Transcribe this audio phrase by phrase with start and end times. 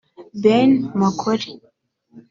[0.43, 1.47] Ben Makori